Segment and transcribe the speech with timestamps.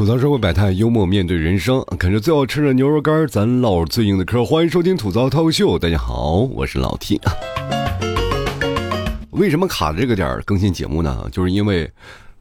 [0.00, 4.42] 吐槽社会百态，幽默面对人生，啃着最好吃的牛肉干，咱唠最硬的嗑。
[4.42, 7.20] 欢迎收听吐槽脱口秀，大家好，我是老 T。
[9.32, 11.28] 为什么卡这个点更新节目呢？
[11.30, 11.86] 就是因为。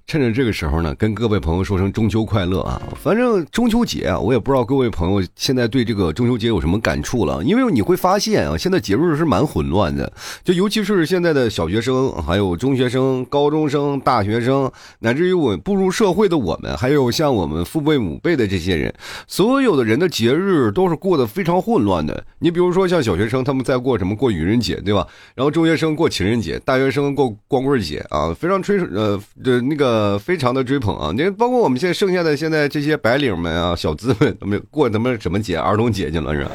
[0.09, 2.81] 趁着这个时候呢，跟各位朋友说声中秋快乐啊！
[2.99, 7.43] 反正中秋节啊，我也不知道各位朋友现在对这个中秋节有什么感触了。
[7.43, 10.11] 因为你会发现啊，现在节日是蛮混乱的，
[10.43, 18.91] 就尤其是现在的小学生、还有中学生、高中生、大学生，乃至于我步入社会的我们，还有像我们父辈母辈的这些人，
[19.27, 22.25] 所有的人的节日都是过得非常混乱的。
[22.39, 25.05] 你比如说像小学生，他们在过什么过愚人节，对吧？
[25.35, 29.98] 然后中学生过情人节，大学生过光棍节啊，非常吹呃的那个。
[29.99, 31.11] 呃，非常的追捧啊！
[31.13, 35.57] 你包括我们现在剩下的现在这些白领们啊，小资们，没有过他们什么节？
[35.57, 36.51] 儿童节去了是吧？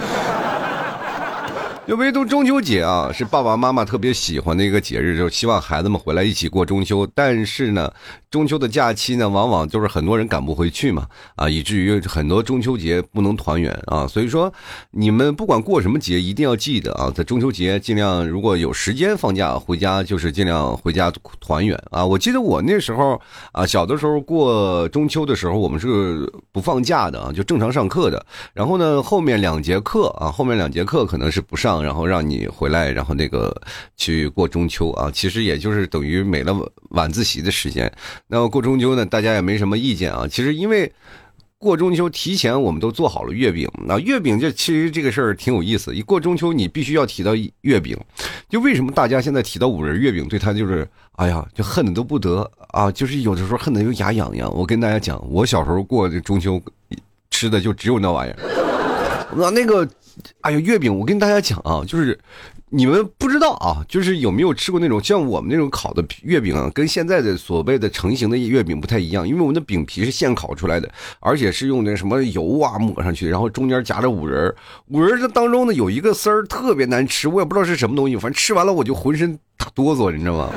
[1.86, 7.06] 就唯独中秋节啊，是爸爸妈妈特别喜欢的一个节日，就希望孩子们回来一起过中秋。
[7.14, 7.92] 但是呢，
[8.30, 14.06] 中秋的假期呢，往往就是很多人赶不回去嘛，啊，以至于很多中秋节不能团圆啊。
[14.06, 14.50] 所以说，
[14.92, 22.02] 你们不管过什么节，一定要记得啊，在中秋节尽量如果有时间放假回家，就是尽量回家团圆啊。
[22.02, 23.20] 我记得我那时候
[23.52, 28.24] 啊，小的时候过中秋的时候，我们是不放假的啊，就正常上课的。
[28.54, 31.73] 然后呢，后面两节课啊，后面两节课可能是不上。
[31.82, 33.54] 然后让你回来，然后那个
[33.96, 36.54] 去过中秋啊，其实也就是等于没了
[36.90, 37.90] 晚自习的时间。
[38.26, 40.26] 那么过中秋呢，大家也没什么意见啊。
[40.28, 40.92] 其实因为
[41.58, 45.94] 过中秋提前我们都做好了月饼，那月饼这其实这个事儿挺有意思。
[45.94, 47.98] 一过中秋，你必须要提到月饼。
[48.50, 54.52] 就为什么大家现在提到五仁月饼，对他就是哎呀，就恨的都不得啊，就是有的时候恨的就牙痒痒。
[54.54, 56.60] 我跟大家讲，我小时候过这中秋
[57.30, 58.38] 吃的就只有那玩意儿，
[59.36, 59.88] 那 那个。
[60.42, 60.96] 哎呀，月饼！
[60.96, 62.16] 我跟大家讲啊，就是
[62.68, 74.54] 你们不知道啊，就是有没有吃过那种像我们那种烤的月饼啊，跟现在的所谓的成型的月饼不太一样，因为我们的饼皮是现烤出来的，而且是用那什么油啊抹上去，然后中间夹着五仁
[74.86, 80.52] 五仁这当中呢有一个丝儿特别难吃，我也不知道是什么东西，反正吃完了我就浑身打哆嗦，你知道吗？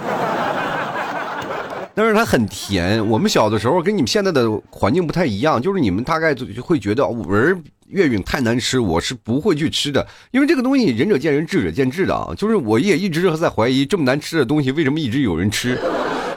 [1.97, 3.03] 但是它很甜。
[3.09, 7.59] 我们小的时候跟你们现在的环境不太一样，就是你们大概就会觉得五仁。
[7.87, 12.35] 月饼太难吃，我是不会去吃的，因为这个东西仁者见仁，智者见智的啊。
[12.37, 15.79] 就是我也一直在怀疑，这么难吃的东西为什么一直有人吃？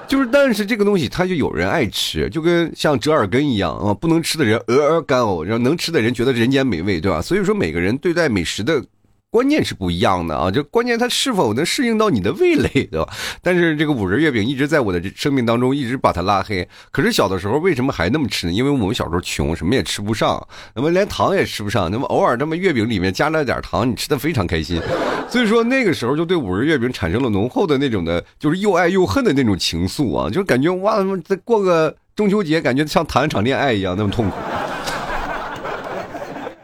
[0.08, 7.20] 就是但是这个东西它就有人爱吃，就跟像折耳根一样啊，不能吃的人鹅鹅干呕，然后能吃的人觉得人间美味，对吧？
[7.20, 8.82] 所以说每个人对待美食的。
[9.30, 13.08] 观念是不一样的啊，就关键它是否能适应到你的味蕾，对吧？
[13.40, 16.68] 但是这个五仁月饼一直在我的生命当中一直把它拉黑。
[16.90, 18.52] 可是小的时候为什么还那么吃呢？
[18.52, 24.82] 因为我们小时候穷，什么也吃不上，那么连糖也吃不上，那么偶尔那么月饼里面加了点糖，你吃的非常开心。
[25.30, 34.36] 所以说那个时候就对五仁月饼产生了浓厚的那种的，就是又爱又恨的那种情愫啊，就感觉哇，再过个中秋节，感觉像谈一场恋爱一样那么痛苦，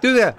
[0.00, 0.32] 对不对？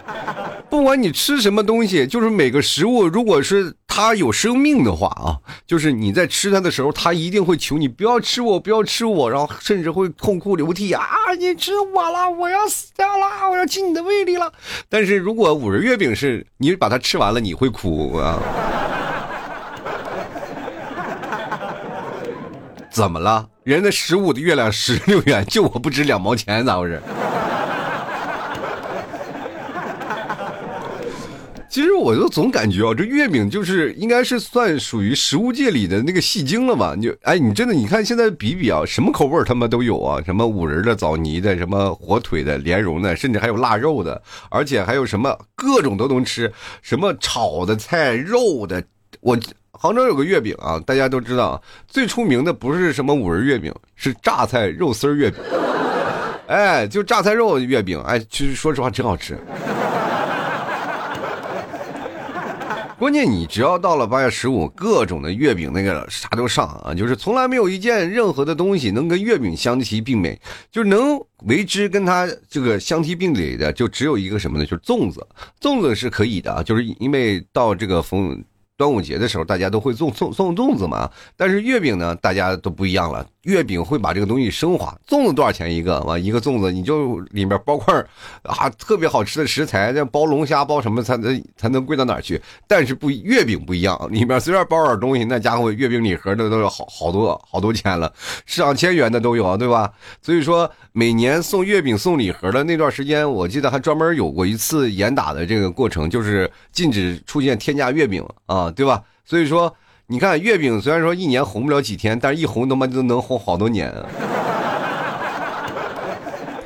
[0.70, 11.04] 不管你吃什么东西，就是每个食物，如果是它有生命的话啊，就是你在吃它的时候，它一定会求你不要吃我，不要吃我，然后甚至会痛哭流涕啊！
[11.40, 14.52] 你吃我了，我要死掉了，我要进你的胃里了。
[14.90, 18.40] 但是如果五仁月饼是你把它吃完了，你会哭啊？
[22.92, 23.48] 怎么了？
[23.64, 27.02] 人家十五的月亮十六圆，就我不值两毛钱，咋回事？
[31.70, 36.96] 其实我就总感觉啊，这月饼就是应该是算属于食物界里的那个戏精了吧？
[36.96, 44.20] 就哎，你真的你看现在比比啊，什么口味他妈都有啊，什么五仁的、枣泥的、什么火腿的、莲蓉的，甚至还有腊肉的，
[44.50, 46.52] 而且还有什么各种都能吃，
[46.82, 48.82] 什么炒的菜、肉的。
[49.20, 49.38] 我
[49.72, 55.40] 杭州有个月饼啊，大家都知道，最出名的不是什么五仁月饼，是榨菜肉丝月饼。
[56.48, 59.38] 哎，就榨菜肉月饼，哎，其实说实话真好吃。
[63.00, 70.40] 关键你只要到了八月十五，各种的月饼那个啥都上啊，就是从来没有一件任何的东西能跟月饼相提并美，
[70.72, 74.66] 就是能为之跟它这个相提并垒的，就只有一个什么呢？
[74.66, 75.26] 就是粽子，
[75.62, 78.44] 粽子是可以的啊，就是因为到这个逢
[78.76, 83.24] 端午节的时候，大家都会送送送粽子嘛，但是月饼呢，大家都不一样了。
[83.48, 84.94] 月饼会把这个东西升华。
[85.08, 86.02] 粽子多少钱一个？
[86.02, 87.96] 完一个粽子你就里面包块
[88.44, 92.42] 啊，特别好吃的食材，像包龙虾、包什么才能才能贵到哪去？
[92.68, 98.12] 但是不月饼不一样，里面随便包点东西，那家伙月饼礼盒的都有好好多好多钱了，
[98.46, 99.90] 上千元的都有，对吧？
[100.22, 109.02] 所以说每年送月饼送礼盒的那段时间，我记得还专门有过一次严打的这个过程，就是禁止出现天价月饼啊，对吧？
[109.24, 109.74] 所以说。
[110.10, 113.94] 你看月饼虽然说一年红不了几天，但是一红他妈就能红好多年。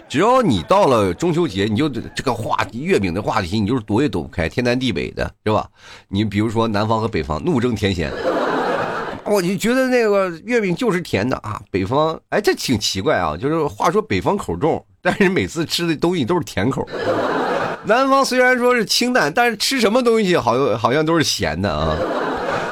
[0.08, 5.68] 只要你到了中秋节，你就这个话题月饼的话题，你就是躲也躲不开，天南地北的，是吧？
[6.08, 8.12] 你比如说南方和北方怒争甜咸，
[9.26, 11.60] 我就觉得那个月饼就是甜的啊。
[11.72, 16.88] 北方，哎，这挺奇怪啊，就是话说北方口重，但是每次吃的东西都是甜口。
[17.86, 21.98] 南方虽然说是清淡，但是吃什么东西好像好像都是咸的啊。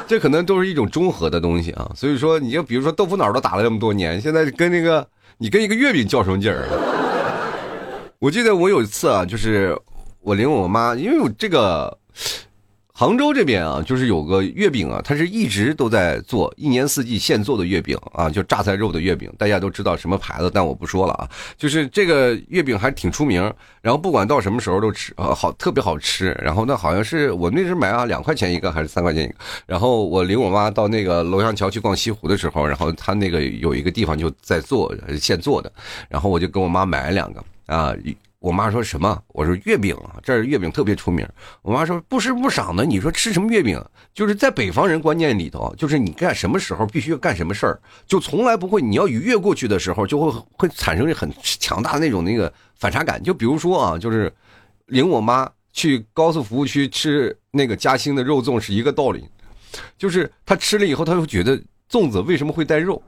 [0.09, 1.91] 这可能都是一种中和的东西啊。
[1.95, 5.07] 所以说，你就比如说豆腐脑都打了这么多年，现在跟那个
[5.37, 6.65] 你跟一个月饼较什么劲儿？
[8.17, 9.77] 我记得我有一次啊，就是
[10.21, 11.95] 我领我妈，因为我这个
[12.99, 21.29] 杭州这边啊，就是有个月饼啊，它是一直都在做，一年四季现做的月饼啊，就榨菜肉的月饼，大家都知道什么牌子，但我不说了啊。
[21.57, 23.41] 就是这个月饼还挺出名，
[23.81, 26.37] 然后不管到什么时候都吃啊，好特别好吃。
[26.43, 29.35] 然后那好像是我那时买啊，两块钱一个还是三块钱一个。
[29.65, 35.71] 然后我领我妈到那个楼阳桥去逛西湖的时候，然后他那个有一个地方就在做现做的，
[36.09, 37.41] 然后我就跟我妈买了两个。
[37.67, 37.93] 啊，
[38.39, 39.21] 我妈说什么？
[39.27, 41.27] 我说月饼啊，这儿月饼特别出名。
[41.61, 43.83] 我妈说不时不赏的，你说吃什么月饼？
[44.13, 48.81] 就是在北方人观念里头，就是你干什么时候必须要干什么事儿，就从来不会。
[48.81, 53.21] 你要逾越过去的时候，就会会产生很强大的那种那个反差感。
[53.21, 54.31] 就比如说啊，就是
[54.85, 59.27] 领我妈去高速服务区吃那个嘉兴的肉粽是一个道理，
[59.97, 61.61] 就是她吃了以后，她会觉得
[61.91, 63.01] 粽子为什么会带肉？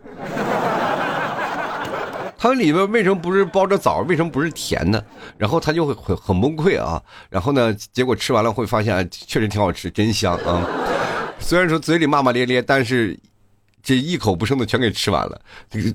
[2.41, 3.99] 它里面为什么不是包着枣？
[4.07, 5.05] 为什么不是甜的？
[5.37, 6.99] 然后他就会很很崩溃啊！
[7.29, 10.67] 然后呢，结果吃完了会发现确实挺好吃，真香啊！
[11.37, 13.15] 虽然说嘴里骂骂咧咧，但是
[13.83, 15.39] 这一口不剩的全给吃完了。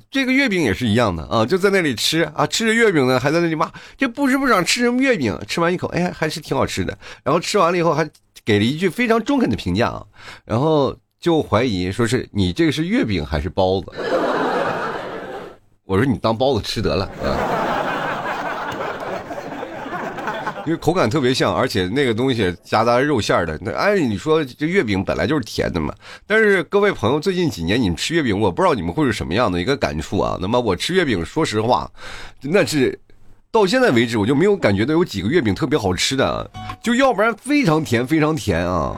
[0.09, 3.69] 这个月饼也是一样的啊，就在那里吃啊，吃着月饼呢，还在那里骂，
[3.99, 5.37] 这不是不想吃什么月饼？
[5.49, 6.97] 吃完一口，哎，还是挺好吃的。
[7.25, 8.09] 然后吃完了以后还
[8.45, 10.07] 给了一句非常中肯的评价啊，
[10.45, 13.87] 然后就怀疑说是你这个是月饼还是包子？
[15.87, 17.31] 我说你当包子吃得了啊，
[20.67, 23.57] 因为口感特别像，而且那个东西夹杂肉馅的。
[23.63, 25.95] 那按你说这月饼本来就是甜的嘛。
[26.27, 30.37] 但是各位朋友，最近几年你们吃月饼，我不知道你们会是什么样的一个感触啊。
[30.41, 31.89] 那么我吃月饼，说实话，
[32.43, 32.99] 那是
[33.53, 36.51] 到现在为止我就没有感觉到有几个月饼特别好吃的，
[36.83, 38.97] 就要不然非常甜，非常甜啊。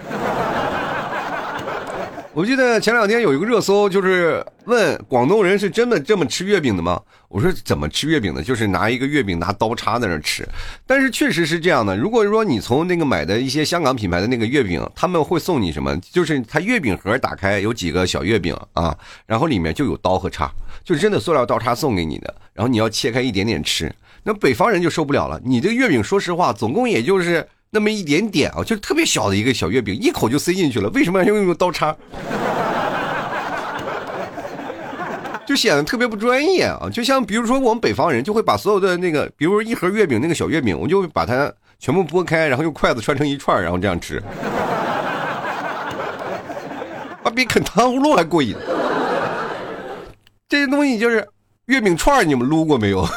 [2.39, 7.03] 我记得前两天有一个热搜，就是问广东人是真的这么吃月饼的吗？
[7.29, 8.41] 我说怎么吃月饼的？
[8.41, 10.49] 就是拿一个月饼拿刀叉在那吃。
[10.87, 11.97] 但是确实是这样的。
[11.97, 15.97] 如果说你从那个买的一些香港品牌的那个月饼，他们会送你什么？
[16.13, 18.97] 就是他月饼盒打开有几个小月饼啊，
[19.27, 20.49] 然后里面就有刀和叉，
[20.85, 22.33] 就真的塑料刀叉送给你的。
[22.53, 23.93] 然后你要切开一点点吃。
[24.23, 25.41] 那北方人就受不了了。
[25.45, 27.45] 你这个月饼，说实话，总共也就是。
[27.71, 30.89] 那么一点点啊，就是特别小的一个小月饼，一口就塞进去了。
[30.91, 31.95] 为什么要用用刀叉？
[35.47, 36.91] 就显得特别不专业啊！
[36.93, 44.23] 就像比如说我们北方人就会把所有的那个，比如说一盒月饼那个小月饼，我就把它全部剥开，然后用筷子穿成一串，然后这样吃，
[47.23, 48.55] 啊，比啃糖葫芦还过瘾。
[50.51, 51.27] 这些东西就是
[51.65, 53.09] 月饼串，你们撸过没有？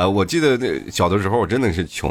[0.00, 2.10] 啊，我记得那小的时候，我真的是穷。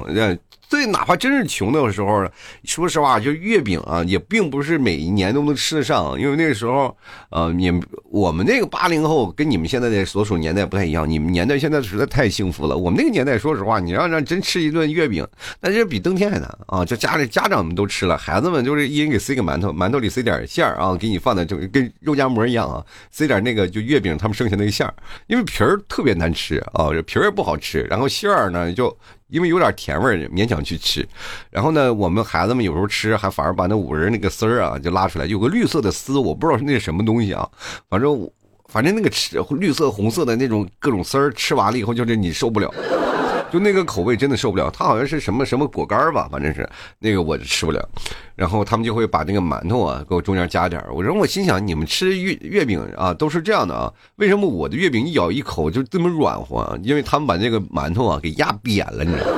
[0.70, 2.30] 最哪怕真是穷的时候，
[2.64, 6.18] 说实话，就月饼啊，也并不是每一年都能吃得上。
[6.20, 6.96] 因为那个时候，
[7.32, 11.10] 呃，你我们那个八零后跟你们现在的所属年代不太一样。
[11.10, 12.78] 你们年代现在实在太幸福了。
[12.78, 15.28] 我们那个年代，说实话，你让让真吃一顿月饼，
[15.60, 16.86] 那就比登天还难啊！
[16.86, 24.94] 就家里家长们都吃了，孩子们就是一人给塞个馒头，馒头里塞点馅儿啊，给你放在就跟肉夹馍一样啊，塞点那个就月饼他们剩下那个馅儿，
[25.26, 28.96] 因为皮儿特别难吃啊，这皮儿也不好吃，然后馅儿呢就。
[29.30, 31.08] 因为有点甜味儿，勉强去吃。
[31.50, 37.48] 然后呢，我们孩子们有时候吃，还反而把那五仁那个丝儿啊就拉出来，有个绿色的丝，我不知道是那什么东西啊。
[37.90, 38.30] 反正，
[38.68, 42.74] 反正那个吃绿色、红色的那种各种丝儿，吃完了以后就是你受不了。
[43.52, 47.90] 就那个口味真的受不了，它好像是什么什么果干吧，反正是那个我就吃不了。
[48.36, 56.58] 然后他们就会把那个馒头啊给我中间加点我说我心想，你们吃月月饼啊都是这样的啊，为什么我的月饼一咬一口就这么软和？
[56.60, 59.34] 啊因为他们把那个馒头啊给压扁了，你知道吗？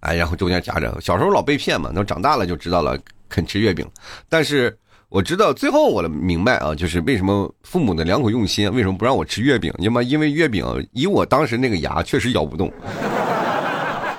[0.00, 0.96] 哎，然后中间夹着。
[1.00, 2.98] 小时候老被骗嘛，那长大了就知道了，
[3.28, 3.86] 肯吃月饼，
[4.28, 4.76] 但是。
[5.10, 9.72] 我知道，最后我明白啊，就是为什么父母的良苦用心，为什么不让我吃月饼？
[9.78, 10.62] 因为因为月饼
[10.92, 12.70] 以我当时那个牙，确实咬不动。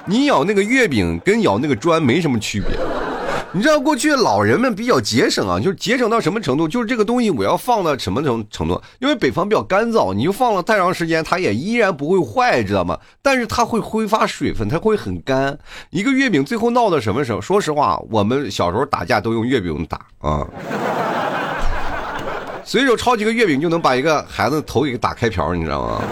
[0.08, 2.70] 你咬那个月饼跟咬那个砖没什么区别。
[3.52, 6.68] 你知道过去老人们比较节省啊，就是节省到什么程度？
[6.68, 8.80] 就是这个东西我要放到什么程程度？
[9.00, 13.00] 因为北方比较干燥，你就放了太长时间，它也依然不会坏，知道吗？
[13.24, 15.58] 但是它会挥发水分，它会很干。
[15.90, 17.42] 一个月饼最后闹到什么时候？
[17.42, 20.46] 说实话，我们小时候打架都用月饼打啊。
[22.64, 26.04] 随手抄几个月饼就能把一个孩子头给打开瓢，你知道吗？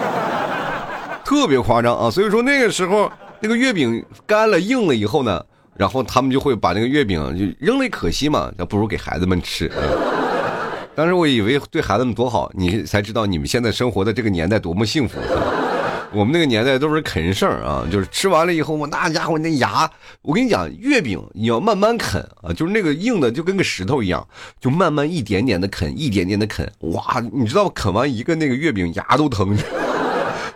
[1.23, 2.09] 特别夸张啊！
[2.09, 5.43] 所以说那个时候那个月饼干了硬了以后呢，
[5.77, 9.71] 然后他们就会把那个月饼就扔了，可惜嘛，那不如给孩子们吃。
[10.95, 15.19] 当时我以为对孩子们多好，你才知道你们现在生活的这个年代多么幸福。
[16.13, 19.87] 我们那个年代都是啃剩啊，就是吃完了以后嘛，那家伙那牙，
[20.21, 24.25] 我跟你讲，月饼你要慢慢啃啊，就是那个硬的就跟个石头一样，
[24.59, 29.55] 就慢慢一点点的啃，一点点的啃，哇，你知道啃完一个那个月饼牙都疼。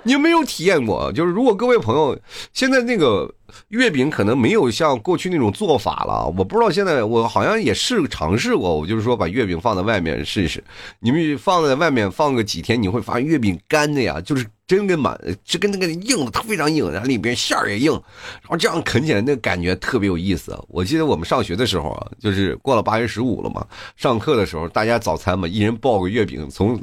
[0.04, 1.12] 你有没有体验过？
[1.12, 2.18] 就是如果各位朋友
[2.54, 3.32] 现在那个
[3.68, 10.64] 月饼可能没有像过去那种做法了，我不知道现在我好像也试尝试过，我就是说把月饼放在外面试一试。
[11.00, 20.58] 你们放在外面放个几天，你会发现月饼干的呀，就是真跟满，就跟那个硬的，它非常硬，然后里边馅儿也硬，然后这样啃起来那个感觉特别有意思。
[20.68, 23.64] 我记得我们上学的时候啊，就是过了八月十五了嘛，
[23.96, 26.82] 上课的时候大家早餐嘛，一人抱个月饼，从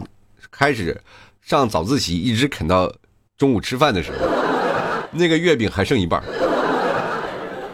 [0.52, 1.00] 开始
[1.42, 2.92] 上早自习一直啃到。
[3.38, 4.18] 中午吃饭的时候，
[5.12, 6.20] 那个月饼还剩一半，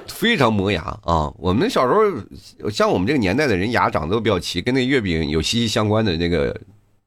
[0.06, 1.32] 非常磨牙啊！
[1.38, 1.94] 我们小时
[2.62, 6.54] 候，像我们这个年代的人，牙长得都比较齐，跟那月饼有息息相关的那个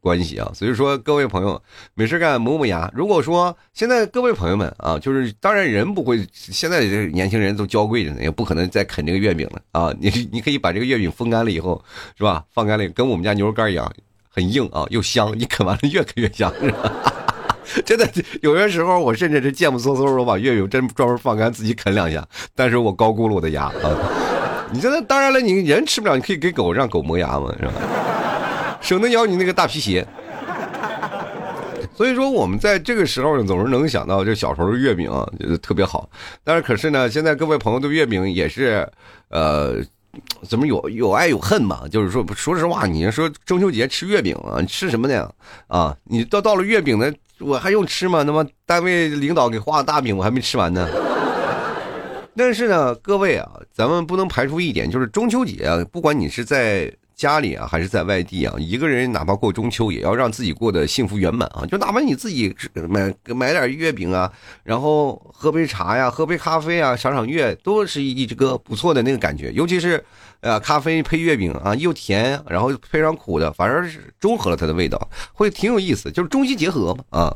[0.01, 0.51] 关系啊。
[0.55, 1.61] 所以说，各位朋友，
[1.93, 2.91] 没事干磨磨牙。
[2.95, 9.93] 如果说现在各位朋友们啊，就是当然人不会，现在这年轻人都娇贵着呢，也不可能再啃这个月饼了啊。
[9.99, 11.79] 你你可以把这个月饼风干了以后，
[12.17, 12.43] 是吧？
[12.51, 13.91] 放干了，跟我们家牛肉干一样，
[14.27, 15.31] 很硬啊，又香。
[15.37, 17.13] 你啃完了越啃越香，是吧？
[17.85, 18.07] 真的，
[18.41, 24.69] 有些时候我甚至是贱不嗖嗖的把月饼真专门放干自己啃两下，但是我高估了我的牙啊！
[24.71, 27.73] 你现在当然了，你人吃不了，你可以给狗让狗磨牙嘛，是吧？
[28.81, 30.05] 省得咬你那个大皮鞋。
[31.95, 36.07] 所以说，我们在这个时候，总是能想到就小时候的月饼啊，觉得特别好。
[36.43, 38.87] 但是可是呢，现在各位朋友对月饼也是，
[39.29, 39.77] 呃，
[40.47, 41.87] 怎么有有爱有恨嘛？
[41.89, 45.29] 就是说，说实话，你说中秋节吃月饼啊，吃什么呢？
[45.67, 47.11] 啊，你到到了月饼呢？
[47.39, 48.23] 我还用吃吗？
[48.23, 50.87] 那么单位领导给画的大饼，我还没吃完呢。
[52.35, 61.65] 但是呢，各位啊，咱们不能排除一点，就是中秋节啊，不管你是在家里啊，还是在外地啊，一个人哪怕过中秋，也要让自己过得幸福圆满啊。
[61.65, 62.55] 就哪怕你自己
[62.87, 64.31] 买买点月饼啊，
[64.63, 70.01] 然后喝杯茶呀，喝杯咖啡啊，赏赏月，都是一这个不错的那个感觉，尤其是。
[70.39, 77.35] 呃，咖啡配月饼啊，又甜，然后配上苦的，反而是中和了它的味道，会挺有意思，就是中西结合嘛啊。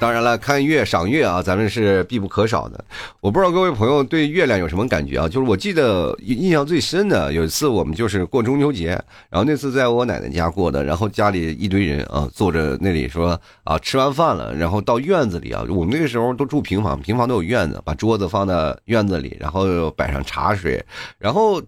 [0.00, 2.84] 当然了，看月赏月啊，咱们是必不可少的。
[3.20, 5.28] 我不知道各位朋友对月亮有什么感觉啊？
[5.28, 8.90] 就是我记得印象最深的有一次，我们就是过中秋节，
[9.28, 20.84] 然后那次在我奶奶家过的，然后家里一堆人啊，坐着那里说啊，吃完饭了，然后到院子里啊，我们那个时候都住平房，平房都有院子，把桌子放在院子里，然后摆上茶水，
[21.18, 21.60] 然后。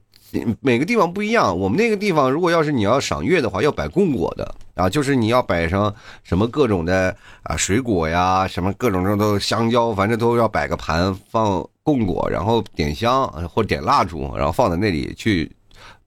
[0.61, 15.51] 每个地方不一样，我们那个地方，如果要是你要赏月的话，要摆供果的啊，就是你要摆上什么各种的啊水果呀，什么各种种都香蕉，反正都要摆个盘放供果，然后点香或点蜡烛，然后放在那里去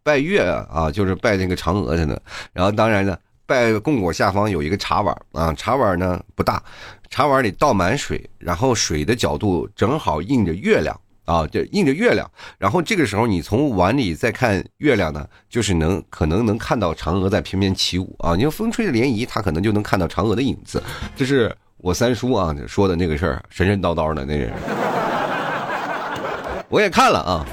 [0.03, 2.21] 拜月啊，就是拜那个嫦娥去的。
[2.53, 6.63] 然后当然呢，拜供果下方有一个茶碗啊，茶碗呢不大，
[7.09, 10.97] 茶碗里倒满水，然后水的角度正好映着月亮。
[11.25, 18.35] 啊，就映着月亮，然后这个时候你从碗里再看月亮呢，就是能可能能看到嫦娥在翩翩起舞啊。
[18.35, 20.83] 你说风吹着涟漪，他可能就能看到嫦娥的影子。
[21.15, 24.51] 这是我三叔啊说的那个事儿，神神叨叨的那人。
[26.69, 27.45] 我也看了啊，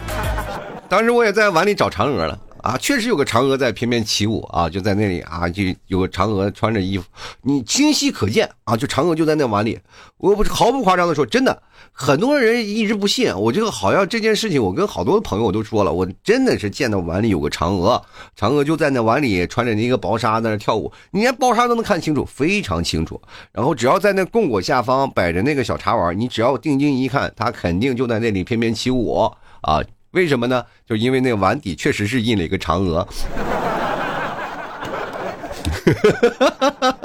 [0.88, 2.38] 当时我也在碗里找嫦娥了。
[2.62, 7.04] 啊，确实有个嫦娥在翩翩起舞啊，就在那里啊，就有个嫦娥穿着衣服，
[7.42, 9.78] 你清晰可见啊，就嫦娥就在那碗里。
[10.18, 11.62] 我不是毫不夸张的说，真的，
[11.92, 18.02] 很多人一直不信，我这个好像这件事情，我跟好多朋友都说了，我真的是见到碗里有个嫦娥，
[18.38, 23.20] 嫦娥就在那碗里穿着那个薄纱在那跳舞，你连薄纱都能看清楚，非常清楚。
[23.52, 29.30] 然后只要在那供果下方摆着那个小茶碗，你只要定睛一看，他肯定就在那里翩翩起舞
[29.62, 29.82] 啊。
[30.12, 30.64] 为什么呢？
[30.88, 33.06] 就因为那个碗底确实是印了一个嫦娥，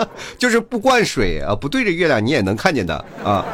[0.37, 3.45] 就是不灌水啊，不对着月亮你也能看见的啊。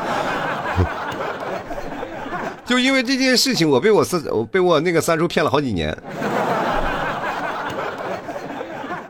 [2.66, 5.94] 就因为这件事情，我被我三我被我那个三叔骗了好几年。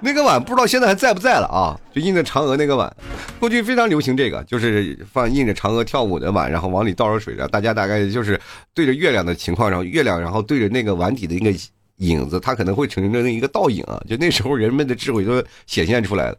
[0.03, 1.77] 那个碗不知道现在还在不在了啊？
[1.93, 2.91] 就印着嫦娥那个碗，
[3.39, 8.39] 过去非常流行这个，就是放印着嫦娥跳舞的碗，然后往里倒上水的，大家大概就是
[8.73, 11.53] 对着月亮的情况，然后月亮，然后对着那个碗底的一个
[11.97, 14.01] 影子，它可能会成成一个倒影啊。
[14.09, 16.37] 就那时候人们的智慧都显现出来了，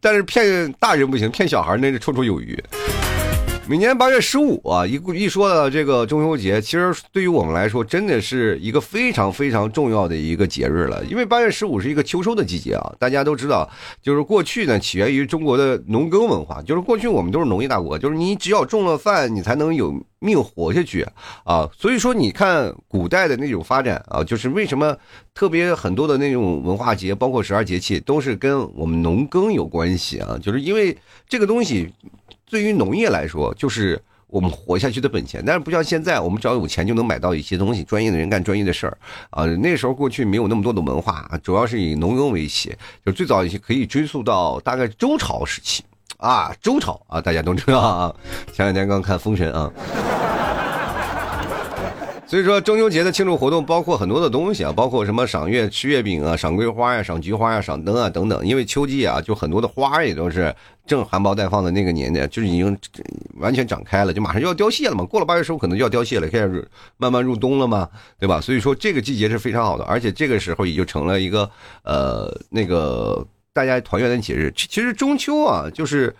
[0.00, 2.56] 但是骗大人不行，骗小孩那是绰绰有余。
[3.70, 11.04] 每年八月十五啊，一一说到这个中秋节，其实对于我们来说，真的是一个非常非常重要的一个节日了。
[11.04, 13.70] 因为八月十五是一个秋收的季节啊，大家都知道，
[14.02, 21.06] 就是过去呢起源于中国的农耕文化，就是过去我们都是农业大国，就是你只要种了饭，你才能有命活下去
[21.44, 21.70] 啊。
[21.72, 24.96] 所以说，你看古代的那种发展啊，就是为什么
[25.32, 30.98] 特别很多的那种文化节，包括十二节气，都是跟我们农耕有关系啊，就是因为
[31.28, 31.88] 这个东西。
[32.50, 35.42] 对于农业来说，就是我们活下去的本钱。
[35.46, 38.98] 但是不像现在，我们只要有钱就能买到一些东西，专业的人干专业的事儿
[39.30, 39.46] 啊。
[39.46, 42.76] 那时候过去没有那么多的文化，主要是以农耕为起，
[43.06, 45.84] 就最早一些可以追溯到大概周朝时期
[46.16, 46.52] 啊。
[46.60, 48.14] 周朝啊，大家都知道啊。
[48.52, 49.72] 前两天刚看《封神》啊。
[52.30, 58.46] 所以说中秋节的庆祝活动包括很多的东西啊，包括什么赏月、吃月饼啊、赏桂花呀、赏菊花呀、赏灯啊等等。
[58.46, 60.54] 因为秋季啊，就很多的花也都是
[60.86, 62.78] 正含苞待放的那个年代，就是已经
[63.40, 65.04] 完全长开了，就马上就要凋谢了嘛。
[65.04, 68.40] 过了八月十五可能就要凋谢了，开始慢慢入冬了嘛，对吧？
[68.40, 71.50] 所以说这个季节是非常好的，而且这个时候也就成了一个
[71.82, 74.52] 呃那个大家团圆的节日。
[74.54, 76.14] 其实中秋啊，就是。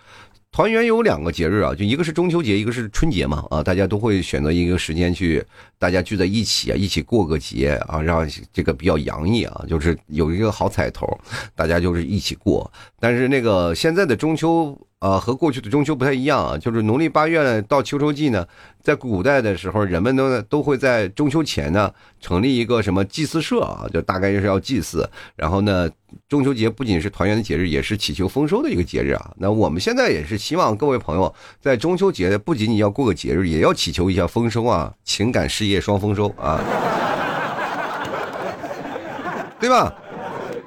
[0.53, 5.41] 团圆有两个节日啊，就一个是中秋节，一个是春节嘛啊，大家都会选择一个时间去，
[5.79, 11.07] 大家聚在一起啊，一起过个节啊，让这个比较洋溢啊，就是有一个好彩头，
[11.55, 12.69] 大家就是一起过。
[13.01, 14.79] 但是那个现在的中秋。
[15.01, 18.47] 啊，和过去的中秋不太一样啊，就是农历八月到秋收季呢，
[18.83, 25.09] 在古代的时候，人们都都会在中秋前呢成立一个什么祭祀社啊，就大概就是要祭祀。
[25.35, 25.89] 然后呢，
[26.29, 29.31] 中秋节不仅是团圆的节日，也是祈求丰收的一个节日啊。
[29.37, 36.61] 那我们现在也是希望各位朋友在中秋节不仅仅要过个节日，也要祈求一下丰收啊，情感事业双丰收啊，
[39.59, 39.91] 对吧？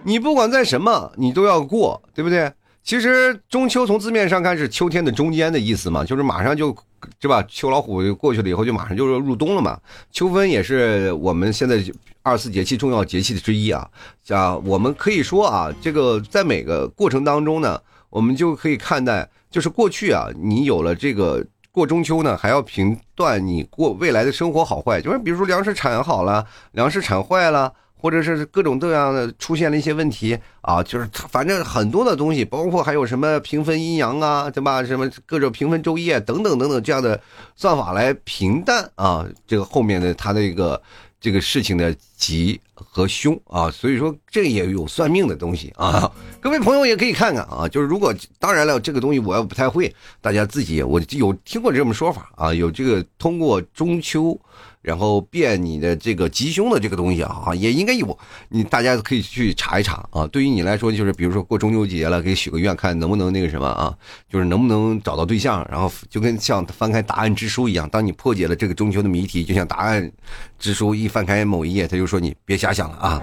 [0.04, 2.52] 你不管在什么，你都要过，对不对？
[2.82, 6.76] 其实中秋从字面上看是秋天的中间的意思嘛，就是马上就，
[7.18, 7.42] 是吧？
[7.48, 9.80] 秋老虎过去了以后，就马上就是入冬了嘛。
[10.12, 11.82] 秋分也是我们现在
[12.22, 13.88] 二十四节气重要节气之一啊。
[14.28, 17.80] 啊，我们可以说啊，这个在每个过程当中呢，
[18.10, 27.72] 我们就可以看待，就是过去啊，你有了这个过中秋呢，还要评断你过未来的生活好坏，就是比如说粮食产好了，粮食产坏了。
[27.96, 34.84] 或者是各种各样的出现了一些问题啊，就是反正很多的东西，包括还有什么平分阴阳啊，对吧？
[34.84, 37.18] 什么各种平分昼夜等等等等这样的
[37.56, 40.80] 算法来平淡啊，这个后面的它的一个
[41.18, 54.38] 这个事情的吉和凶啊，所以说这也有算命的东西啊，各位朋友也可以看看啊，就是如果当然了，这个东西我要不太会，大家自己我有听过这么说法啊，有这个通过中秋。
[54.84, 58.16] 然后变你的这个吉凶的这个东西啊，也应该有，
[58.50, 60.26] 你大家可以去查一查啊。
[60.26, 63.96] 对于你来说，就是比如说过中秋节了，可以许个愿，看能不能那个什么啊，
[64.28, 65.66] 就是能不能找到对象。
[65.70, 70.12] 然后就跟像翻开答案之书一样，当你破解了这个中秋的谜题，就像答案
[70.58, 73.22] 之书一翻开某一页，他就说你别瞎想了啊。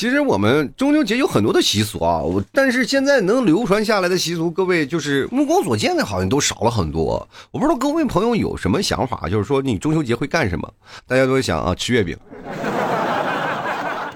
[0.00, 7.28] 其实我们中秋节有很多的习俗啊，但是现在能流传下来的习俗，各位就是目光所见的，好像都少了很多。
[7.50, 10.66] 我不知道各位朋友有什么想法，就是说你中秋节会干什么？
[11.06, 12.16] 大家都会想啊，吃月饼。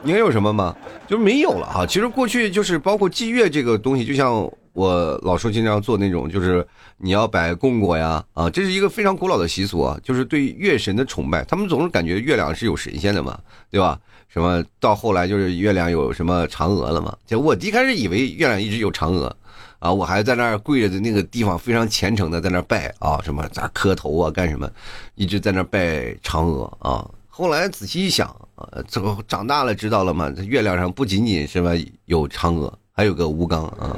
[0.03, 0.75] 你还有什么吗？
[1.07, 1.85] 就是没有了啊。
[1.85, 6.66] 其实过去就是包括祭月这个东西，就像我老说经常做那种，就是
[6.97, 11.44] 你要摆供果呀，啊，这是一个非常古老的习俗啊，就是对月神的崇拜。
[11.44, 13.38] 他们总是感觉月亮是有神仙的嘛，
[13.70, 14.01] 对吧？
[14.35, 17.16] 什么到后来就是月亮有什么嫦娥了嘛？
[17.25, 19.37] 就我一开始以为月亮一直有嫦娥，
[19.79, 24.68] 啊，我还在那儿跪着的那个地方非常虔诚的在那儿拜啊，什么咋磕头啊干什么，
[25.14, 27.09] 一直在那儿拜嫦娥啊。
[27.29, 31.70] 后来仔细一想呃，这个长大了知道了嘛，这月亮上不仅仅是么
[32.07, 33.97] 有嫦娥，还有个吴刚啊。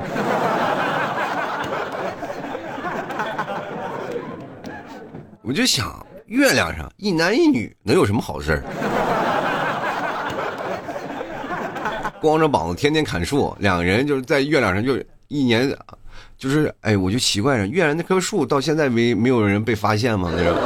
[5.40, 8.62] 我就想，月亮上一男一女能有什么好事儿？
[12.20, 14.96] 光着膀子天天砍树，两个人就是在月亮上就
[15.28, 15.72] 一年，
[16.38, 20.32] 就是哎，我就奇怪了，月亮那棵树到现在没没有人被发现吗？
[20.34, 20.56] 那个，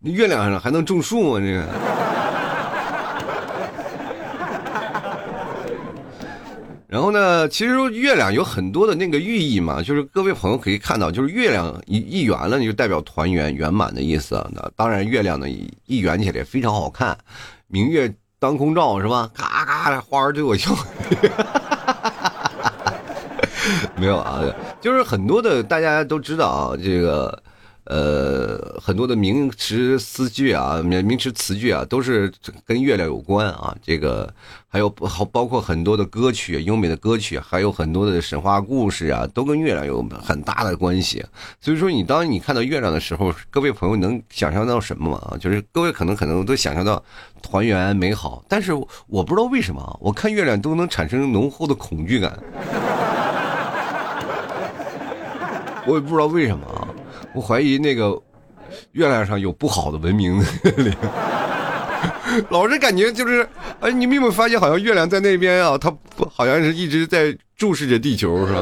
[0.00, 1.40] 那月亮上还能种树吗？
[1.40, 1.64] 这个。
[6.88, 14.34] 然后呢，其实月亮有很多的那个寓意嘛，就是各位朋友可以看到，就是月亮一一圆了，你就代表团圆圆满的意思。
[14.52, 15.46] 那当然，月亮呢
[15.86, 17.16] 一圆起来非常好看，
[17.68, 18.12] 明月。
[18.38, 19.30] 当空照是吧？
[19.34, 20.70] 咔咔的花儿对我笑，
[23.96, 24.42] 没有啊，
[24.80, 27.42] 就是很多的大家都知道啊，这个
[27.84, 32.32] 呃，很多的名词词句啊，名名词词句啊，都是
[32.64, 33.76] 跟月亮有关啊。
[33.82, 34.32] 这个
[34.68, 41.22] 还有好包括很多的歌曲，优美的歌曲，还有很多的神话故事啊，都跟月亮有很大的关系。
[41.60, 45.20] 所以说，你当你看到月亮的时候，各位朋友能想象到什么吗？
[45.30, 47.02] 啊，就是各位可能可能都想象到
[47.42, 48.72] 团圆美好，但是
[49.06, 52.38] 我不知道为什么，我看月亮都能产生浓厚的恐惧感。
[55.86, 56.83] 我也不知道为什么啊。
[57.34, 58.16] 我怀疑那个
[58.92, 60.40] 月亮上有不好的文明，
[62.48, 63.46] 老是感觉就是，
[63.80, 68.60] 哎，你们有没有发现，好像月亮在那边啊，它不好像是一直在注视着地球，是吧？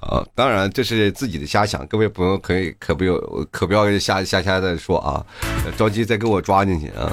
[0.00, 3.14] 啊，当然这是自己的瞎想，各位朋友可以可不要
[3.50, 5.22] 可不要瞎瞎瞎的说啊，
[5.76, 7.12] 着急再给我抓进去啊。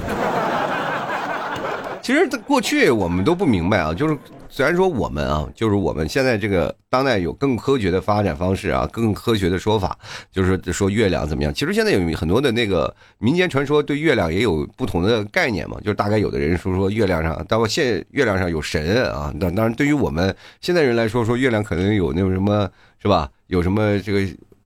[2.02, 4.18] 其实过去我们都不明白啊，就是。
[4.50, 9.98] 虽然说我们啊，就是我们现在这个当代有更科学的发展方式啊，更科学的说法，
[10.32, 11.54] 就是说月亮怎么样？
[11.54, 15.78] 其实现在有很多的那个民间传说，对月亮也有不同的概念嘛。
[15.82, 19.32] 就是大概有的人说说月亮上，包括现月亮上有神啊。
[19.40, 22.68] 那当然，对于我们现代人来说，说月亮可能有那种什么，
[23.02, 23.30] 是吧？
[23.48, 24.22] 有什么这个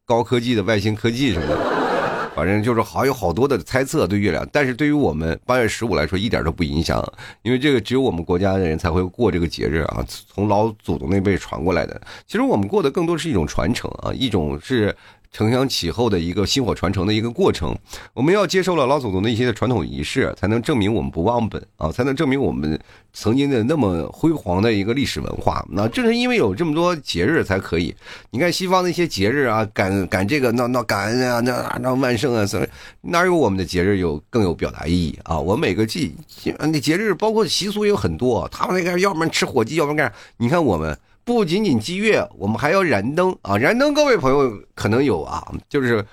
[0.06, 1.93] 高科技的外星科技什么的。
[2.36, 7.04] 反正就是好有好多的猜测对月亮，但是对于我们八月十五来说一点都不影响，
[7.42, 12.02] 因为这个只有我们国家的人才会过这个节日啊，从老祖宗那辈传过来的。
[12.26, 14.96] 其实我们过的更多是一种传承啊，一种是。
[15.36, 17.76] 承香启后的一个薪火传承的一个过程，
[18.14, 22.80] 我们要接受了老祖宗的一些传统仪式，才能证明我们不忘本啊，才能证明我们
[23.14, 25.66] 曾经的那么辉煌的一个历史文化。
[25.72, 27.96] 那正是因为有这么多节日才可以。
[28.30, 32.70] 你看西方那些节日啊，感感这个那那感恩啊，那那万圣啊，什
[33.02, 35.38] 哪有我们的节日有更有表达意义啊？
[35.40, 36.16] 我每个季
[36.60, 40.98] 那节日包括习俗有很多，他们那个要不然吃火鸡，要不然干你看我们。
[41.26, 43.58] 不仅仅祭月，我们还要燃灯啊！
[43.58, 46.06] 燃灯，各位朋友可能有啊，就是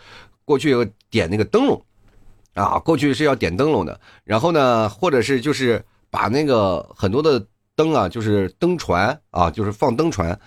[0.44, 1.84] 过去有点那个灯笼
[2.54, 3.98] 啊，过去是要点灯笼的。
[4.22, 7.44] 然后呢，或者是就是把那个很多的
[7.74, 10.38] 灯啊，就是灯船啊，就是放灯船，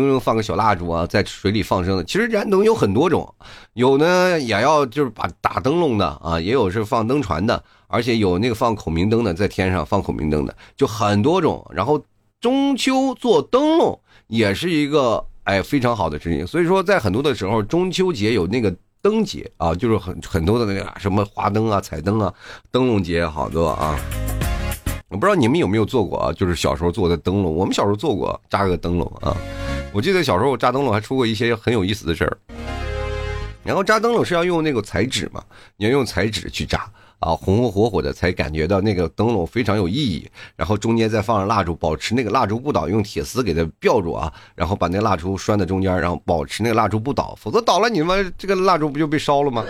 [0.00, 2.04] 灯放个小蜡烛啊，在水里放生的。
[2.04, 3.34] 其实燃灯有很多种，
[3.74, 11.64] 有呢也要就是把打灯笼的啊，也有是放灯船的，而且有那个放孔明灯的，在天上放孔明灯的，就很多种。
[11.72, 12.02] 然后
[12.40, 13.98] 中秋做灯笼。
[14.28, 22.32] 也是一个哎非常好的事情，所以说在很多的时候，中秋节有那个灯节啊，就是很很多的那个什么花灯啊、彩灯啊、
[22.70, 23.94] 灯笼节好多啊。
[25.10, 29.36] 我不知道你们有没有做过啊，就是小时候做的灯笼，我们小时候做过扎个灯笼啊。
[29.92, 32.38] 我记得小时候扎灯笼还出过一些很有意思的事儿。
[33.62, 35.44] 然后扎灯笼是要用那个彩纸嘛，
[35.76, 36.90] 你要用彩纸去扎。
[37.18, 49.64] 啊，红红火火的才感觉到那个灯笼非常有意义，然后中间再放上蜡烛，保持那个蜡烛不倒，用铁丝给它吊住啊，然后把那蜡烛拴在中间，然后保持那个蜡烛不倒，否则倒了你们这个蜡烛不就被烧了吗？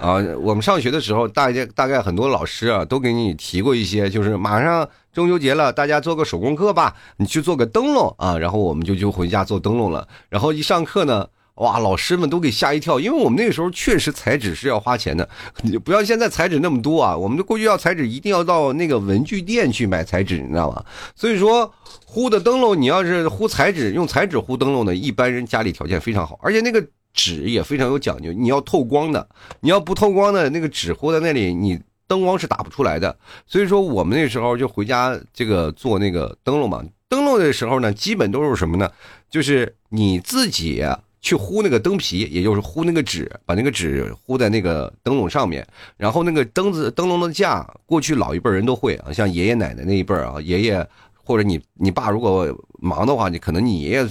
[0.00, 11.26] 啊，我们上学的时候，大家大概很多老师啊都给你提过一些，就是马上中秋节了，大家做个手工课吧，你去做个灯笼啊，然后我们就就回家做灯笼了，然后一上课呢。
[11.58, 15.28] 哇，老师们都给吓一跳，因为我们那个时候确实彩纸是要花钱的，
[15.62, 17.16] 你不要现在彩纸那么多啊。
[17.16, 20.84] 我们的过去要彩纸，一定要到那个文具店去买彩纸，你知道吗？
[21.16, 21.74] 所以说，
[22.06, 26.80] 糊的灯笼，你要是糊彩纸，用彩纸糊灯笼的，一般人家里条件非常好，而且那个
[27.18, 29.28] 纸也非常有讲究，你要透光的，
[29.60, 33.18] 你要不透光的那个纸糊在那里，你灯光是打不出来的。
[33.44, 36.84] 所以说，我们那时候就回家这个做那个灯笼嘛。
[37.08, 38.88] 灯笼的时候呢，基本都是什么呢？
[39.28, 40.86] 就是你自己。
[41.20, 45.66] 去糊那个灯皮，也就是糊那个纸，把那个纸糊在那个灯笼上面。
[45.96, 50.88] 然后那个灯子灯笼的架，过去老一辈人都会啊，像爷爷奶奶那一辈啊，爷爷
[51.28, 52.48] 或者你你爸如果
[52.80, 54.04] 忙的话，你可能你爷爷、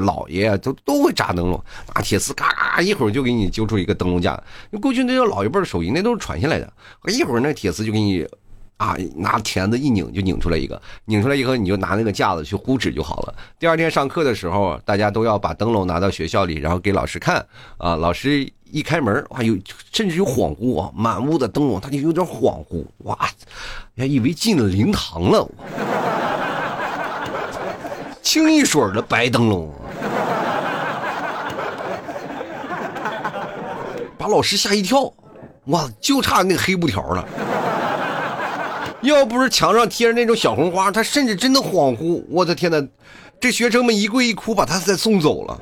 [0.00, 4.42] 姥爷都都会扎灯笼，拿铁丝嘎嘎一会儿就给你揪出一个灯笼架。
[4.82, 6.72] 过去那些老一辈的手艺，那都是传下来的，
[7.06, 8.26] 一会儿那铁丝就给你。
[8.76, 13.32] 啊，拿钳子一拧就拧出来一个，拧出来以后你就拿那个架子去糊纸就好了。
[13.56, 17.36] 第二天上课的时候，大家都要把灯笼拿到学校里，然后给老师看。
[17.78, 19.56] 啊，老师一开门，哇，有
[19.92, 23.16] 甚至有恍惚啊，满屋的灯笼，他就有点恍惚，哇，
[23.96, 25.48] 还以为进了灵堂了，
[28.24, 29.70] 清一水的白灯笼，
[34.16, 35.12] 把老师吓一跳，
[35.66, 37.22] 哇，就差那个黑布条了。
[39.02, 42.24] 要不是墙上贴着那种小红花，他甚至真的恍惚。
[42.30, 42.82] 我的天哪，
[43.38, 45.60] 这学生们一跪一哭，把他再送走了。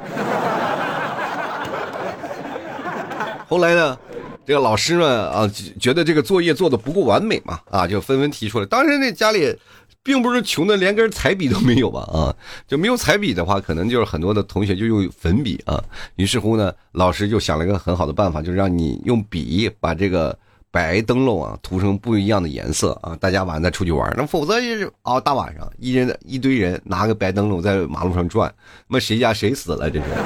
[3.49, 3.99] 后来呢，
[4.47, 8.67] 这个老师们啊，觉得这个作业做的不够完美嘛，啊，就纷纷提出来。
[8.67, 9.59] 当时那家里
[10.05, 12.01] 并不是穷的连根彩笔都没有吧？
[12.13, 12.35] 啊，
[12.67, 15.83] 就没有彩笔的话，可能就是很多的同学就用粉笔啊。
[16.17, 20.37] 于是乎呢，老师就想了一个很好的办法，就是让你用笔把这个
[20.71, 23.17] 白灯笼啊涂成不一样的颜色啊。
[23.21, 28.53] 大家晚上再出去玩，那否则就是啊，大晚上一人一堆人拿个白灯笼在马路上转，
[28.89, 29.89] 那谁家谁死了？
[29.89, 30.07] 这是。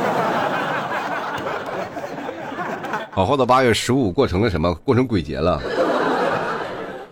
[3.12, 4.74] 好好的八月十五过成了什么？
[4.76, 5.60] 过成鬼节了。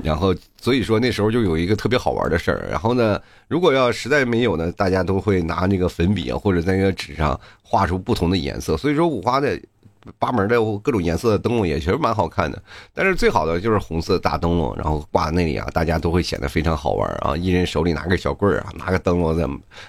[0.05, 2.69] 然后，所以说那时候就有一个特别好玩的事儿。
[2.71, 8.77] 然后呢，如果要实在没有呢，大家都会拿那个粉笔啊，或者在那个纸上画出不同的颜色。
[8.77, 9.59] 所以说五花的
[10.19, 12.63] 八门的各种颜色的灯笼也其实蛮好看的。
[12.93, 17.35] 但是最好的就是红色大灯笼，然后挂那里啊，大家都会显得非常好玩啊。
[17.35, 19.49] 一人手里拿个小棍儿啊，拿个灯笼在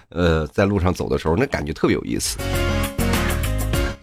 [0.09, 2.37] 呃在路上走的时候，那感觉特别有意思。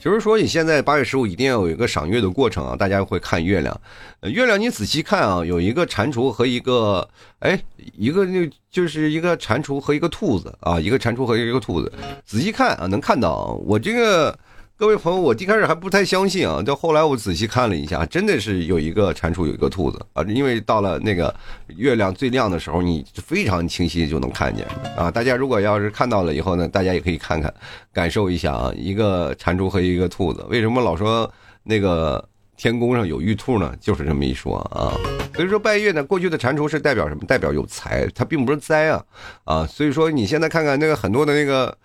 [0.02, 2.74] 就是说，你现在八月十五一定要有一个赏月的过程啊！
[2.74, 3.80] 大家会看月亮，
[4.22, 7.56] 月亮你仔细看啊，有一个蟾蜍和一个，哎，
[7.96, 11.92] 一个那就是一个蟾蜍和一个兔子啊，一个蟾蜍和一个兔子，
[12.26, 14.36] 仔细看啊，能看到我这个。
[14.74, 20.24] 各位朋友，我一开始还不太相信啊，到后来我仔细看了一下，真的是有一个蟾蜍，有一个兔子啊。
[20.26, 21.32] 因为到了那个
[21.76, 25.08] 月亮最亮的时候，你非常清晰就能看见啊。
[25.08, 27.52] 大家如果要是看到了以后呢，大家也可以看看，
[27.92, 30.44] 感受一下啊，一个蟾蜍和一个兔子。
[30.48, 31.30] 为什么老说
[31.62, 33.72] 那个天宫上有玉兔呢？
[33.78, 34.90] 就是这么一说啊。
[35.36, 37.20] 所以说拜月呢，过去的蟾蜍是代表什么？
[37.24, 39.04] 代表有财，它并不是灾啊
[39.44, 39.66] 啊。
[39.66, 41.76] 所以说你现在看看那个很多的那个。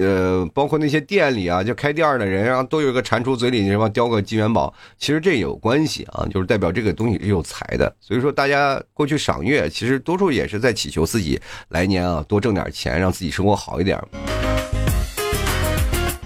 [0.00, 7.94] 呃，包括那些店里啊，就开店的人啊，都有个蟾蜍嘴里什么叼个金元宝，其实这有关系啊，就是代表这个东西是有财的。
[8.00, 14.02] 所以说，大家过去赏月，其实多数也是在祈求自己来年啊多挣点钱，让自己生活好一点。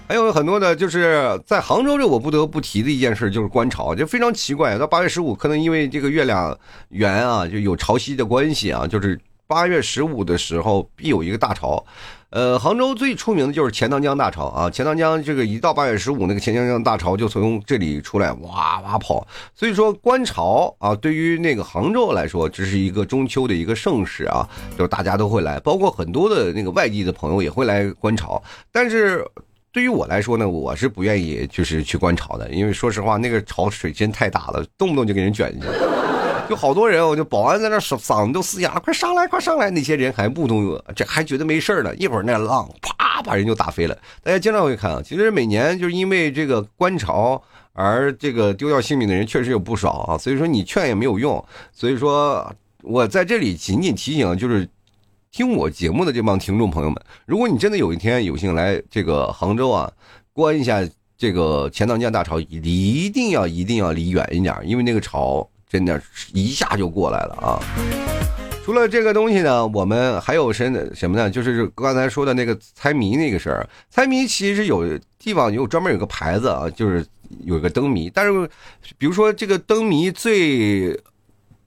[0.06, 4.78] 还有很多的，就是在杭州这，我不得不提的一件事就是观潮，就非常奇怪。
[4.78, 6.56] 到八月十五，可能因为这个月亮
[6.90, 11.84] 圆啊，就有潮汐的关系啊，就是八月十五的时候必有一个大潮。
[12.34, 14.68] 呃，杭州最出名的就是钱塘江大潮啊！
[14.68, 19.24] 钱塘江这个一到八月十五，那个钱塘江大潮就从这里出来，哇哇跑。
[19.54, 28.42] 所以说观潮啊，对于那个杭州来说，这是一个中秋的一个盛事啊，就是大家都会来，包括很多的那个外地的朋友也会来观潮。
[28.72, 29.24] 但是
[29.70, 35.68] 对于我来说呢，我是不愿意就是去观潮的，因为说实话，那个潮水真太大了，动不动就给人卷进去。
[36.48, 39.70] 就好多人，我就保安在那嗓嗓子都嘶哑了，快上来，快上来！
[39.70, 41.94] 那些人还不动，这还觉得没事呢。
[41.96, 43.96] 一会儿那浪啪把人就打飞了。
[44.22, 50.18] 大家经常会看啊，其实每年就是因为这个观潮而这个丢掉性命的人确实有不少啊。
[50.18, 51.42] 所以说你劝也没有用。
[51.72, 54.68] 所以说我在这里仅仅提醒，就是
[55.32, 59.90] 听我节目的这帮听众朋友们，如果你真的有一天有幸来这个杭州啊，
[60.34, 65.48] 观一下这个钱塘江大潮，一定要一定要离远一点，因为那个潮。
[65.74, 66.00] 真的，
[66.32, 67.58] 一下就过来了啊！
[68.64, 71.28] 除了这个东西呢，我们还有什什么呢？
[71.28, 73.68] 就是刚才说的那个猜谜那个事儿。
[73.90, 77.04] 猜谜其实有地方有专门有个牌子啊，就是
[77.44, 78.08] 有个灯谜。
[78.08, 78.48] 但是，
[78.96, 80.96] 比如说这个灯谜最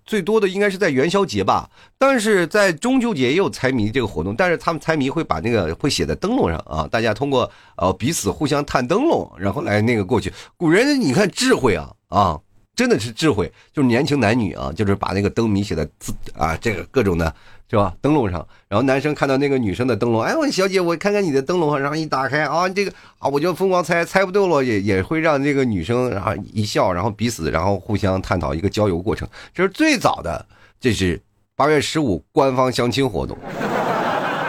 [0.05, 4.33] 最多的应该是在元宵节吧，但是在中秋节也有猜谜这个活动。
[4.37, 10.31] 但是他们猜谜会把那个会写在灯笼上啊，大家通过呃彼此互相探灯笼，然后来那个过去。
[10.55, 12.39] 古人你看智慧啊啊！
[12.77, 17.33] 真的是智慧，就是年轻男女啊，就是把那个灯谜写在字啊，这个各种的，
[17.67, 17.91] 是吧？
[18.01, 30.45] 灯笼上，然后男生看到那个女生的灯笼，哎，我小姐，我看看你的灯笼，然后一打开啊，这个啊，我就疯狂猜，猜不对了也也会让这个女生然后一笑，然后彼此然后互相探讨一个交友过程，这是最早的，
[30.79, 31.19] 这是
[31.55, 33.35] 八月十五官方相亲活动，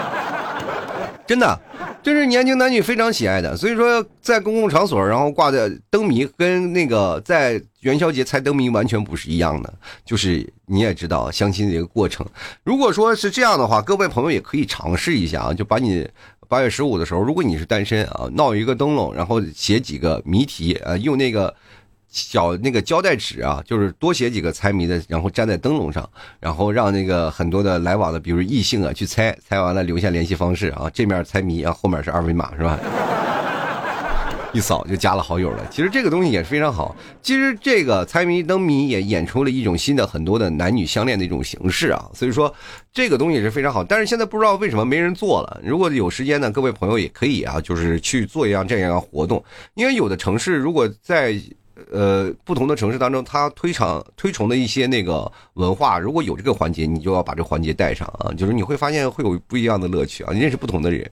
[1.26, 1.58] 真的。
[2.02, 9.74] 这是年轻男女非常喜爱的，所以说在公共场所，然后挂的灯谜跟那个在元宵节猜灯谜完全不是一样的。
[10.04, 12.26] 就是你也知道相亲的一个过程。
[12.64, 16.08] 如果说是这样的话，各位朋友也可以尝试一下啊，就把你
[16.48, 21.54] 八月十五的时候，如果你是单身啊，闹一个灯笼，然后写几个谜题啊，用那个。
[22.10, 26.08] 小那个胶带纸啊，就是多写几个猜谜的，然后粘在灯笼上，
[26.40, 32.78] 然后让那个很多的来往的，比如异性啊去猜，猜完了留下联系方式啊，这面猜谜啊，后面是二维码是吧？
[34.54, 35.66] 一扫就加了好友了。
[35.70, 36.96] 其实这个东西也是非常好。
[37.20, 42.52] 其实这个猜谜灯谜也演出了一种新的很多的男女相恋的一种形式啊，所以说
[42.90, 43.84] 这个东西是非常好。
[43.84, 45.60] 但是现在不知道为什么没人做了。
[45.62, 49.44] 如果有时间呢，各位朋友也可以啊，就是去做一样这样的活动，
[49.74, 51.38] 因为有的城市如果在。
[51.92, 61.10] 呃，不同的城市当中，他推崇推崇的一些那个文化，如果有这个环节，你就要把这环节带上啊，就是你会发现会有不一样的乐趣啊，你认识不同的人。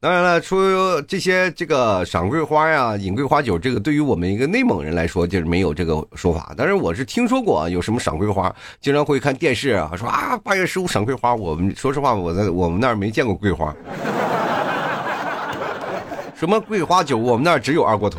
[0.00, 6.52] 当然了，说这些这个赏桂花呀、饮桂花酒，这个对于我们一个内蒙人来说，就是没有这个说法。
[6.56, 11.32] 但是我是听说过啊，有什么赏桂花，经常会看电视啊，说啊八月十五赏桂花。
[11.34, 13.72] 我们说实话，我在我们那儿没见过桂花。
[16.34, 18.18] 什么桂花酒，我们那儿只有二锅头，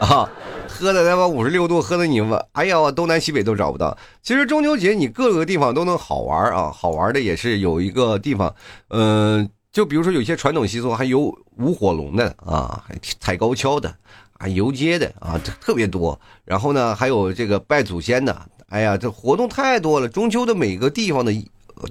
[0.00, 0.28] 啊，
[0.66, 3.96] 喝的他妈五十六度，喝的你们，哎呀，东南西北都找不到。
[4.22, 8.52] 其实中秋节你各个地方都能好玩啊，好玩的也是有一个地方，
[8.88, 9.48] 嗯。
[9.72, 12.84] 就比如说有些传统习俗，还有舞火龙的啊，
[13.20, 13.94] 踩高跷的，
[14.32, 16.20] 啊游街的啊，特别多。
[16.44, 18.36] 然后呢，还有这个拜祖先的，
[18.68, 20.08] 哎呀，这活动太多了。
[20.08, 21.32] 中秋的每个地方的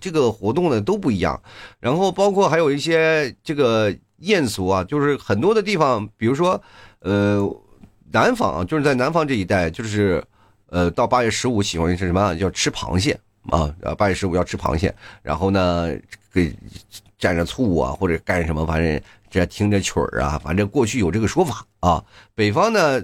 [0.02, 1.42] 这个活动呢都不一样。
[1.80, 6.62] 然后包括还有一些这个艳俗啊，就是很多的地方，比如说
[7.00, 7.40] 呃
[8.12, 10.24] 南方，就是在南方这一带，就是
[10.68, 12.36] 呃到八月十五喜欢是什么？
[12.36, 13.20] 叫吃螃蟹
[13.50, 14.94] 啊，八月十五要吃螃蟹。
[15.22, 15.90] 然后呢
[16.34, 16.54] 给。
[17.20, 22.02] 蘸着醋啊，或者干什么，反正这听着曲儿啊，反正过去有这个说法啊。
[22.34, 23.04] 北方呢，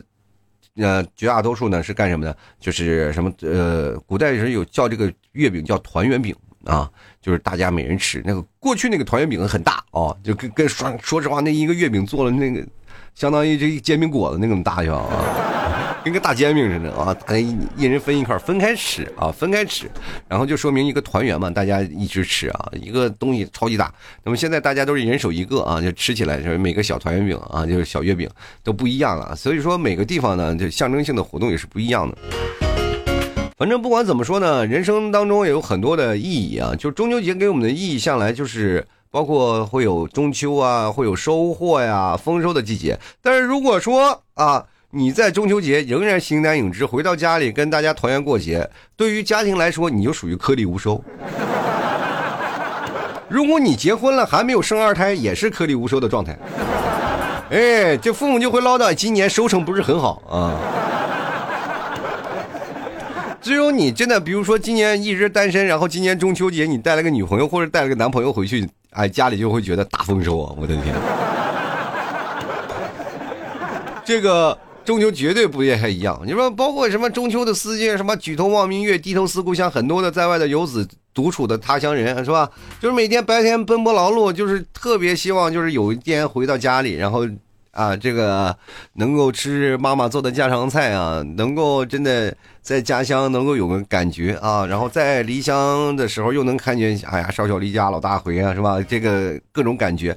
[0.78, 2.34] 呃，绝大多数呢是干什么呢？
[2.58, 6.90] 就是什么呃，古代人有叫这个月饼叫团圆饼啊，
[7.22, 8.42] 就是大家每人吃那个。
[8.58, 12.66] 过去那个团圆饼很大啊，就跟跟说说实话，那一个月饼做了那个，
[13.16, 15.26] 相当于这一煎饼果子那种大小啊。
[16.06, 17.12] 跟个大煎饼似的啊！
[17.26, 19.90] 大家一一人分一块，分开吃啊，分开吃，
[20.28, 23.92] 然后就说明一个团圆嘛，大家一直吃啊，一个东西超级大。
[24.24, 28.30] 那么现在大家都是人手一个啊，就吃起来就是每个小团圆饼啊，就是小月饼
[28.64, 29.36] 都不一样了。
[29.36, 32.16] 所以说每个地方呢，就象征性的活动也是不一样的。
[33.58, 36.76] 反正不管怎么说呢，人生当中也有很多的意义啊。
[36.78, 43.00] 就中秋节给我们的意义向来就是包括会有中秋啊，会有收获呀、丰收的季节。
[43.22, 44.66] 但是如果说啊。
[44.92, 51.04] 你在中秋节仍然形单影只，回到家里跟大家团圆过节，对于家庭来说，你就属于颗粒无收。
[53.28, 56.38] 如果你结婚了还没有生二胎，也是颗粒无收的状态。
[57.50, 60.56] 哎，这父母就会唠叨，今年收成不是很好啊。
[63.42, 68.66] 只有你真的，比如说今年一直单身，然后今年中秋节你带了个女朋友或者带了个男朋友回去，
[68.96, 70.56] 哎，家里就会觉得大丰收啊！
[70.58, 70.96] 我的天，
[74.04, 74.58] 这个。
[74.86, 76.22] 中秋绝对不也还一样？
[76.28, 82.48] 你说包括什么中秋的思念，什么举头望明月，低头思故乡，很多的在外的游子独处的他乡人，是吧？
[82.80, 87.28] 就是每天白天奔波劳碌，就是特别希望，就是有一天回到家里，然后。
[87.76, 88.56] 啊，这个
[88.94, 98.82] 能够吃妈妈做的家常菜啊，能够真的在家乡能够有个感觉啊，然后在离乡的时候又能看见，哎呀，少小离家老大回啊，是吧？
[98.82, 100.16] 这个各种感觉，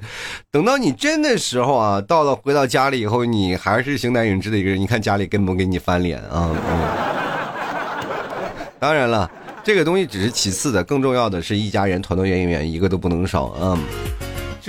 [0.49, 6.49] 等到你真的时候啊，到了回到家里以后，你还是形单影只的一个人，你看家里跟不给你翻脸啊。
[8.79, 9.29] 当然了，
[9.61, 13.77] 这个东西只是其次的，更重要的是一家人团团圆圆，一个都不能少啊。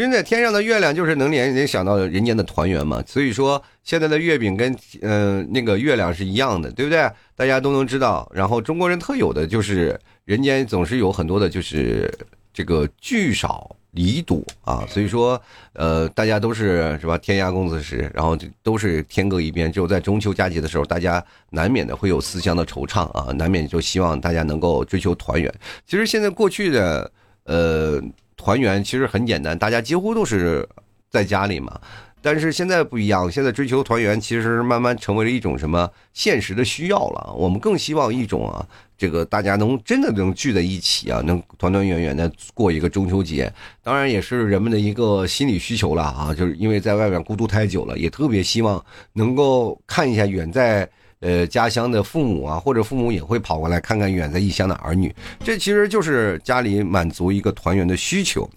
[0.00, 3.04] 真的，天上的月亮就是能联联想到人间的团圆嘛。
[3.06, 7.06] 所以说，现在的月饼跟嗯那个月亮是一样的，对不对？
[7.36, 8.26] 大家都能知道。
[8.34, 12.10] 然后中国人特有的就是人间总是有很多的，就是
[12.50, 14.86] 这个聚少离多啊。
[14.88, 15.38] 所以说，
[15.74, 17.18] 呃，大家都是是吧？
[17.18, 19.70] 天涯共此时，然后都是天各一边。
[19.70, 25.52] 只有在中秋佳节的时候，大家难免的会有思乡的惆怅啊，难免就希望大家能够追求团圆。
[25.86, 27.12] 其实现在过去的
[27.44, 28.02] 呃。
[28.40, 30.66] 团圆其实很简单，大家几乎都是
[31.10, 31.78] 在家里嘛。
[32.22, 37.34] 但是现在不一样，现在追求团圆，其实慢慢成为了一种什么现实的需要了。
[37.34, 43.52] 我们更希望一种啊，这个大家能真的能聚在一起啊，能团团圆圆的过一个中秋节。
[43.82, 50.88] 当然也是人们的一个心理需求了啊，就是因为在外面孤独太久了，也特别希望能够看一下远在。
[51.20, 58.48] 呃，家乡的父母啊，或者父母也会跑过来看看远在异乡的儿女，这其实就是家里满足一个团圆的需求。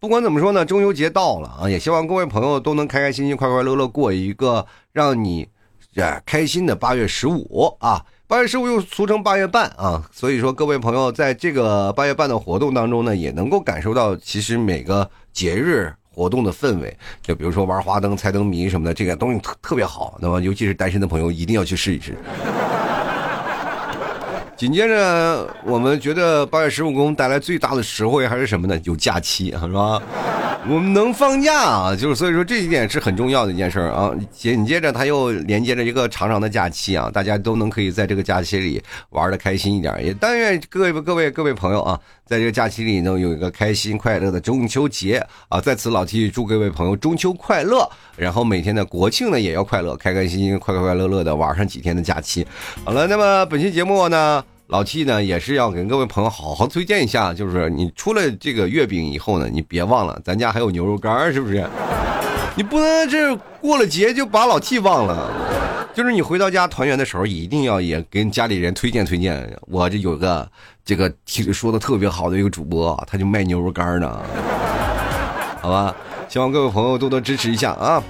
[0.00, 5.46] 不管怎么说呢，中秋节到了啊，也希望各位朋友都能开开心心、快快乐乐过一个让你
[5.94, 8.02] 呃开心的八月十五啊。
[8.26, 15.92] 八月十五又俗称八月半啊，所以说各位朋友在这个八月半的活动当中呢，也能够感受到其实每个节日。
[16.16, 20.16] 活动的氛围，就比如说玩花灯、猜灯谜什么的，这个东西特特别好。
[20.18, 22.16] 那么，尤其是单身的朋友，一定要去试一试。
[24.56, 28.80] 紧接着，我们觉得八月十五给我们带来最大的实惠还是什么呢？
[28.84, 30.00] 有假期，是吧？
[30.68, 34.10] 我们能放假啊，就是所以说这一点是很重要的一件事儿啊。
[34.32, 39.94] 紧接着，他又连接着一个长长的假期啊，大家都能可以在这个假期里玩的开心一点。
[40.02, 45.60] 也但愿各位各位各位朋友啊，在这个假期里呢有一个开心快乐的中秋节啊。
[45.60, 52.46] 在此，老 T 祝各位朋友中秋快乐，然后每天的国庆呢也要快乐，开开心心、快快快乐乐的玩上几天的假期。
[52.84, 54.44] 好了，那么本期节目呢？
[54.68, 61.64] 老 T 呢也是要跟各位朋友好好推荐一下，就是你出了这个月饼以后呢，你别忘了咱家还有牛肉干，是不是？
[62.56, 65.30] 你不能这过了节就把老 T 忘了。
[65.92, 69.46] 就是你回到家团圆的时候，一定要也跟家里人推荐推荐。
[69.68, 70.48] 我这有个
[70.82, 71.12] 这个
[71.52, 74.20] 说的特别好的一个主播，他就卖牛肉干呢。
[75.60, 75.94] 好吧，
[76.28, 78.02] 希望各位朋友多多支持一下啊！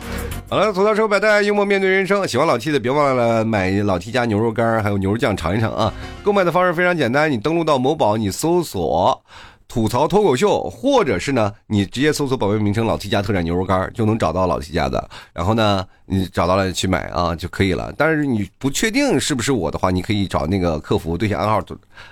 [0.48, 2.26] 好了，吐槽手百代，幽默面对人生。
[2.26, 5.92] 喜欢老 T 的别忘了买老 T 家牛肉干还有牛肉酱尝一尝啊！
[6.22, 9.20] 购买的方式非常简单，你登录到某宝，你搜索。
[9.68, 15.08] 吐槽脱口秀，或者是呢，你直接搜索宝贝名称“老 T 家特产牛肉干”就能找到老 T 家的。
[15.32, 17.92] 然后呢，你找到了去买啊就可以了。
[17.96, 21.60] 但是你不确定是不是我的话，你可以找那个客服对下暗号，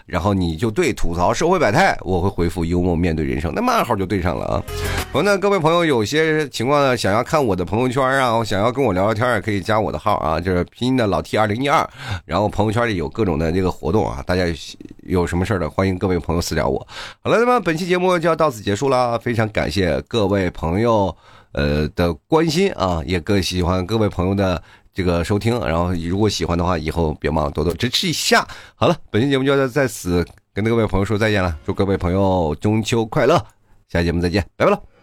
[0.07, 4.63] 然后你就对吐槽社会百态，我会回复幽默面对人生，那么暗号就对上了啊。
[5.13, 11.89] 然后呢，各位朋友有些情况呢，想要看我的朋友圈啊，想要跟我聊聊天，也可以加我的号啊，就是拼音的老 T 二零一二。
[12.25, 14.43] 然后朋友圈里有各种的这个活动啊，大家
[15.05, 16.85] 有什么事儿的，欢迎各位朋友私聊我。
[17.23, 17.45] 好了。
[17.45, 21.15] 那么本期节目就要到此结束了，非常感谢各位朋友，
[21.55, 28.47] 呃的关心啊，也更喜欢各位朋友的这个收听，然后如果喜欢的话，以后别忘了多多支持一下。
[28.75, 33.37] 好了，本期节目就要在此跟各位朋友说再见了，祝各位朋友中秋快乐，
[33.89, 34.94] 下期节目再见，拜拜了。